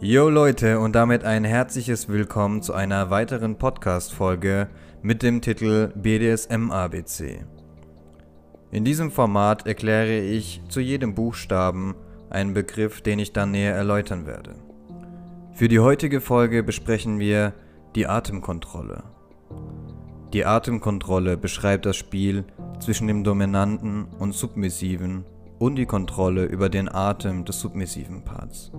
[0.00, 4.68] Yo Leute und damit ein herzliches Willkommen zu einer weiteren Podcast-Folge
[5.02, 7.44] mit dem Titel BDSM ABC.
[8.70, 11.96] In diesem Format erkläre ich zu jedem Buchstaben
[12.30, 14.54] einen Begriff, den ich dann näher erläutern werde.
[15.54, 17.52] Für die heutige Folge besprechen wir
[17.96, 19.02] die Atemkontrolle.
[20.32, 22.44] Die Atemkontrolle beschreibt das Spiel
[22.78, 25.24] zwischen dem dominanten und submissiven
[25.58, 28.70] und die Kontrolle über den Atem des submissiven Parts.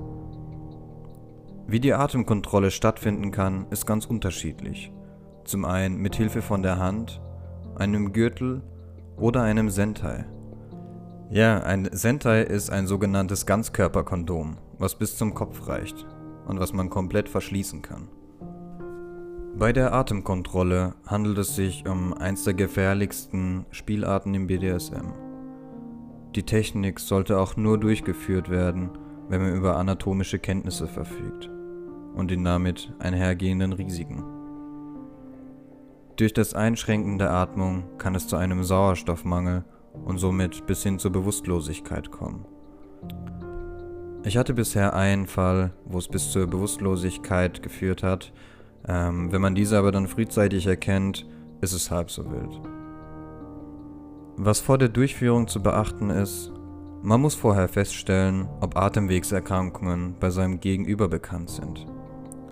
[1.72, 4.91] Wie die Atemkontrolle stattfinden kann, ist ganz unterschiedlich.
[5.44, 7.22] Zum einen mit Hilfe von der Hand,
[7.76, 8.64] einem Gürtel
[9.18, 10.26] oder einem Sentai.
[11.30, 16.08] Ja, ein Sentai ist ein sogenanntes Ganzkörperkondom, was bis zum Kopf reicht
[16.48, 18.08] und was man komplett verschließen kann.
[19.55, 25.13] Bei der Atemkontrolle handelt es sich um eins der gefährlichsten Spielarten im BDSM.
[26.34, 28.90] Die Technik sollte auch nur durchgeführt werden,
[29.27, 31.52] wenn man über anatomische Kenntnisse verfügt
[32.20, 34.23] und den damit einhergehenden Risiken.
[36.17, 39.63] Durch das Einschränken der Atmung kann es zu einem Sauerstoffmangel
[40.05, 42.45] und somit bis hin zur Bewusstlosigkeit kommen.
[44.23, 48.34] Ich hatte bisher einen Fall, wo es bis zur Bewusstlosigkeit geführt hat,
[48.87, 51.25] ähm, wenn man diese aber dann frühzeitig erkennt,
[51.62, 52.62] ist es halb so wild.
[54.35, 56.51] Was vor der Durchführung zu beachten ist,
[57.01, 61.87] man muss vorher feststellen, ob Atemwegserkrankungen bei seinem Gegenüber bekannt sind.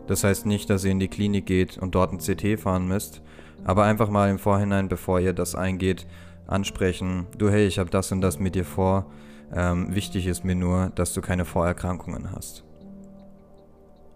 [0.07, 3.21] Das heißt nicht, dass ihr in die Klinik geht und dort ein CT fahren müsst,
[3.65, 6.07] aber einfach mal im Vorhinein, bevor ihr das eingeht,
[6.47, 9.05] ansprechen, du hey, ich habe das und das mit dir vor.
[9.53, 12.63] Ähm, wichtig ist mir nur, dass du keine Vorerkrankungen hast.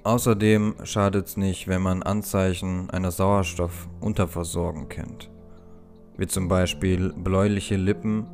[0.04, 5.30] Außerdem schadet es nicht, wenn man Anzeichen einer Sauerstoffunterversorgung kennt,
[6.18, 8.26] wie zum Beispiel bläuliche Lippen,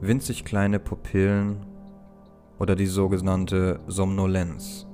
[0.00, 1.66] winzig kleine Pupillen
[2.58, 4.86] oder die sogenannte Somnolenz.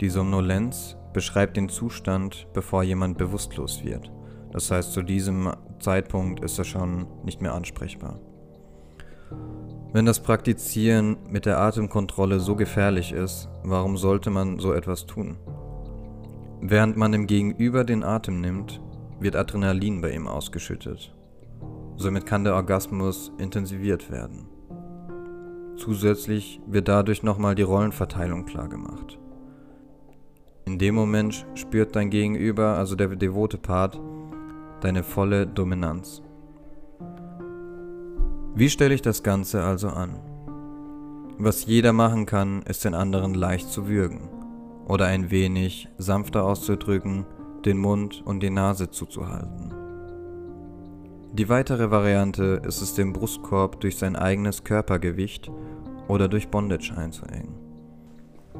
[0.00, 4.10] Die Somnolenz beschreibt den Zustand, bevor jemand bewusstlos wird.
[4.52, 8.18] Das heißt, zu diesem Zeitpunkt ist er schon nicht mehr ansprechbar.
[9.92, 15.36] Wenn das Praktizieren mit der Atemkontrolle so gefährlich ist, warum sollte man so etwas tun?
[16.62, 18.80] Während man dem Gegenüber den Atem nimmt,
[19.20, 21.14] wird Adrenalin bei ihm ausgeschüttet.
[21.96, 24.46] Somit kann der Orgasmus intensiviert werden.
[25.76, 29.18] Zusätzlich wird dadurch nochmal die Rollenverteilung klargemacht.
[30.64, 34.00] In dem Moment spürt dein Gegenüber, also der devote Part,
[34.80, 36.22] deine volle Dominanz.
[38.54, 40.20] Wie stelle ich das Ganze also an?
[41.38, 44.28] Was jeder machen kann, ist den anderen leicht zu würgen
[44.86, 47.24] oder ein wenig sanfter auszudrücken,
[47.64, 49.72] den Mund und die Nase zuzuhalten.
[51.32, 55.50] Die weitere Variante ist es dem Brustkorb durch sein eigenes Körpergewicht
[56.08, 57.61] oder durch Bondage einzuengen.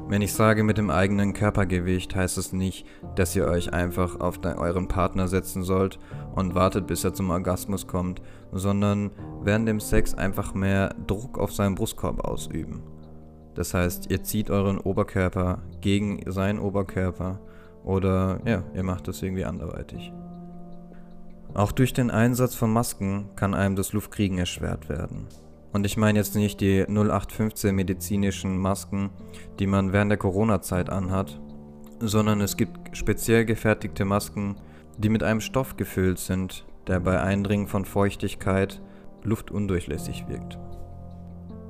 [0.07, 4.39] Wenn ich sage mit dem eigenen Körpergewicht, heißt es nicht, dass ihr euch einfach auf
[4.43, 5.97] euren Partner setzen sollt
[6.35, 8.21] und wartet, bis er zum Orgasmus kommt,
[8.51, 12.83] sondern während dem Sex einfach mehr Druck auf seinen Brustkorb ausüben.
[13.55, 17.39] Das heißt, ihr zieht euren Oberkörper gegen seinen Oberkörper
[17.83, 20.11] oder ja, ihr macht das irgendwie anderweitig.
[21.53, 25.27] Auch durch den Einsatz von Masken kann einem das Luftkriegen erschwert werden.
[25.73, 29.09] Und ich meine jetzt nicht die 0815 medizinischen Masken,
[29.59, 31.41] die man während der Corona-Zeit anhat,
[31.99, 34.55] sondern es gibt speziell gefertigte Masken,
[34.97, 38.81] die mit einem Stoff gefüllt sind, der bei Eindringen von Feuchtigkeit
[39.23, 40.59] luftundurchlässig wirkt.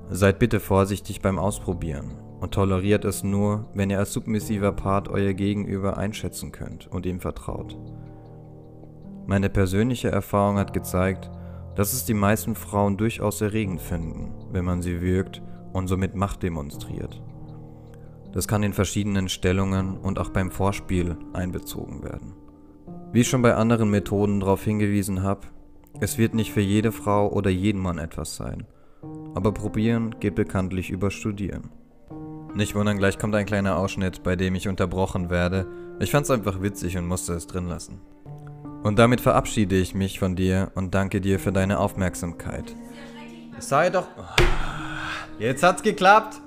[0.10, 5.34] Seid bitte vorsichtig beim Ausprobieren und toleriert es nur, wenn ihr als submissiver Part euer
[5.34, 7.78] Gegenüber einschätzen könnt und ihm vertraut.
[9.28, 11.32] Meine persönliche Erfahrung hat gezeigt,
[11.76, 15.42] dass es die meisten Frauen durchaus erregend finden, wenn man sie wirkt
[15.74, 17.22] und somit Macht demonstriert.
[18.32, 22.34] Das kann in verschiedenen Stellungen und auch beim Vorspiel einbezogen werden.
[23.12, 25.42] Wie ich schon bei anderen Methoden darauf hingewiesen habe,
[26.00, 28.66] es wird nicht für jede Frau oder jeden Mann etwas sein.
[29.36, 31.70] Aber probieren geht bekanntlich über Studieren.
[32.56, 35.68] Nicht wundern, gleich kommt ein kleiner Ausschnitt, bei dem ich unterbrochen werde.
[36.00, 38.02] Ich fand's einfach witzig und musste es drin lassen.
[38.84, 42.76] Und damit verabschiede ich mich von dir und danke dir für deine Aufmerksamkeit.
[43.58, 44.08] Sei doch.
[45.40, 46.42] Jetzt hat's geklappt!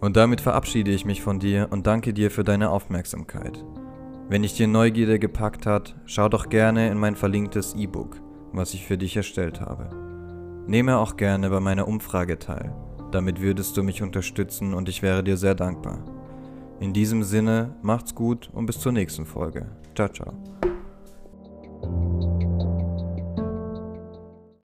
[0.00, 3.62] Und damit verabschiede ich mich von dir und danke dir für deine Aufmerksamkeit.
[4.28, 8.20] Wenn dich dir Neugierde gepackt hat, schau doch gerne in mein verlinktes E-Book,
[8.52, 9.90] was ich für dich erstellt habe.
[10.66, 12.74] Nehme auch gerne bei meiner Umfrage teil.
[13.12, 16.15] Damit würdest du mich unterstützen und ich wäre dir sehr dankbar.
[16.80, 19.66] In diesem Sinne, macht's gut und bis zur nächsten Folge.
[19.94, 20.34] Ciao, ciao.